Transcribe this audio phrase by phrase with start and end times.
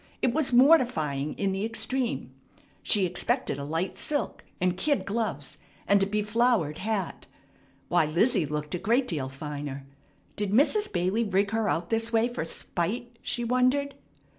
[0.23, 2.33] It was mortifying in the extreme.
[2.81, 7.27] She expected a light silk, and kid gloves, and a beflowered hat.
[7.87, 9.85] Why, Lizzie looked a great deal finer.
[10.37, 10.91] Did Mrs.
[10.91, 13.15] Bailey rig her out this way for spite?
[13.21, 13.93] she wondered.